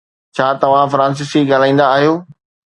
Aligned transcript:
ڇا 0.35 0.47
توهان 0.61 0.87
فرانسيسي 0.93 1.39
ڳالهائيندا 1.49 1.85
آهيو؟ 1.99 2.13